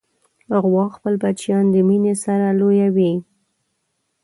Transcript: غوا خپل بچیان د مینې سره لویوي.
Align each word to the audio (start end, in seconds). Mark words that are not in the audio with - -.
غوا 0.63 0.85
خپل 0.95 1.13
بچیان 1.23 1.65
د 1.71 1.75
مینې 1.87 2.13
سره 2.23 2.47
لویوي. 2.59 3.13